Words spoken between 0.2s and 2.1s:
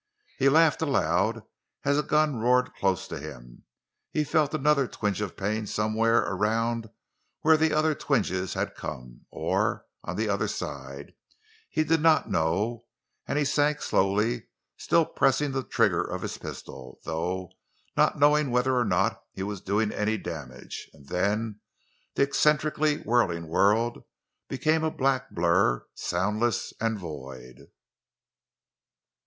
He laughed aloud as a